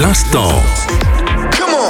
[0.00, 0.52] L'instant.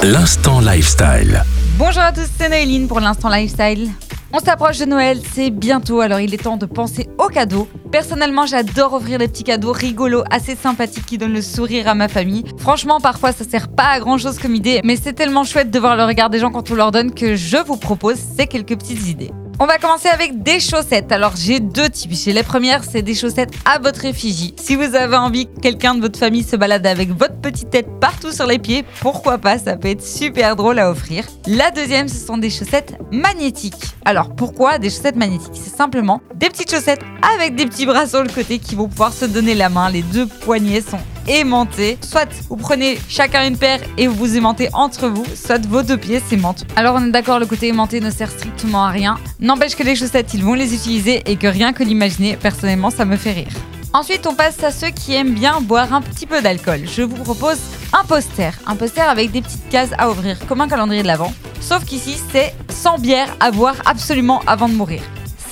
[0.01, 1.43] L'instant lifestyle.
[1.77, 3.91] Bonjour à tous, c'est Noéline pour l'instant lifestyle.
[4.33, 7.67] On s'approche de Noël, c'est bientôt, alors il est temps de penser aux cadeaux.
[7.91, 12.07] Personnellement, j'adore offrir des petits cadeaux rigolos, assez sympathiques qui donnent le sourire à ma
[12.07, 12.45] famille.
[12.57, 15.77] Franchement, parfois ça sert pas à grand chose comme idée, mais c'est tellement chouette de
[15.77, 18.75] voir le regard des gens quand on leur donne que je vous propose ces quelques
[18.75, 19.31] petites idées.
[19.61, 21.11] On va commencer avec des chaussettes.
[21.11, 22.15] Alors j'ai deux types.
[22.15, 24.53] Chez les premières, c'est des chaussettes à votre effigie.
[24.57, 27.87] Si vous avez envie que quelqu'un de votre famille se balade avec votre petite tête
[27.99, 29.59] partout sur les pieds, pourquoi pas?
[29.59, 31.25] Ça peut être super drôle à offrir.
[31.45, 33.95] La deuxième, ce sont des chaussettes magnétiques.
[34.05, 35.51] Alors pourquoi des chaussettes magnétiques?
[35.61, 37.03] C'est simplement des petites chaussettes
[37.35, 39.89] avec des petits bras sur le côté qui vont pouvoir se donner la main.
[39.89, 41.97] Les deux poignets sont aimantés.
[42.01, 45.97] Soit vous prenez chacun une paire et vous vous aimantez entre vous, soit vos deux
[45.97, 46.65] pieds s'aimantent.
[46.75, 49.17] Alors on est d'accord, le côté aimanté ne sert strictement à rien.
[49.39, 53.05] N'empêche que les chaussettes, ils vont les utiliser et que rien que l'imaginer, personnellement, ça
[53.05, 53.53] me fait rire.
[53.91, 56.81] Ensuite, on passe à ceux qui aiment bien boire un petit peu d'alcool.
[56.85, 57.57] Je vous propose
[57.91, 58.51] un poster.
[58.67, 61.33] Un poster avec des petites cases à ouvrir, comme un calendrier de l'Avent.
[61.59, 65.01] Sauf qu'ici, c'est 100 bières à boire absolument avant de mourir.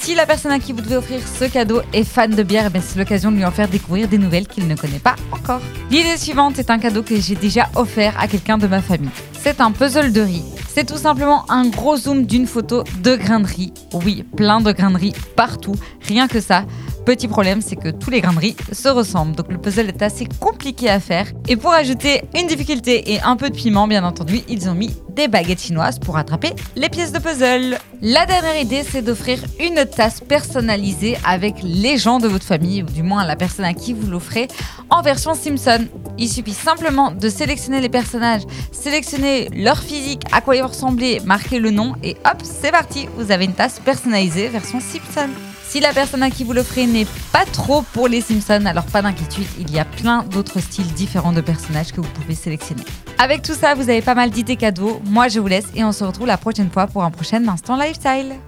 [0.08, 2.80] Si la personne à qui vous devez offrir ce cadeau est fan de bière, eh
[2.80, 5.60] c'est l'occasion de lui en faire découvrir des nouvelles qu'il ne connaît pas encore.
[5.92, 9.10] L'idée suivante est un cadeau que j'ai déjà offert à quelqu'un de ma famille.
[9.34, 10.46] C'est un puzzle de riz.
[10.70, 13.74] C'est tout simplement un gros zoom d'une photo de grains de riz.
[13.92, 15.76] Oui, plein de grains de riz partout,
[16.08, 16.64] rien que ça.
[17.08, 18.36] Petit problème, c'est que tous les grains
[18.74, 21.28] se ressemblent, donc le puzzle est assez compliqué à faire.
[21.48, 24.94] Et pour ajouter une difficulté et un peu de piment, bien entendu, ils ont mis
[25.12, 27.78] des baguettes chinoises pour attraper les pièces de puzzle.
[28.02, 32.88] La dernière idée, c'est d'offrir une tasse personnalisée avec les gens de votre famille, ou
[32.88, 34.50] du moins la personne à qui vous l'offrez,
[34.90, 35.88] en version Simpson.
[36.18, 41.60] Il suffit simplement de sélectionner les personnages, sélectionner leur physique, à quoi ils ressembler, marquer
[41.60, 45.30] le nom, et hop, c'est parti, vous avez une tasse personnalisée version Simpson.
[45.68, 49.02] Si la personne à qui vous l'offrez n'est pas trop pour les Simpsons, alors pas
[49.02, 52.84] d'inquiétude, il y a plein d'autres styles différents de personnages que vous pouvez sélectionner.
[53.18, 55.02] Avec tout ça, vous avez pas mal d'idées cadeaux.
[55.06, 57.76] Moi, je vous laisse et on se retrouve la prochaine fois pour un prochain instant
[57.76, 58.38] lifestyle.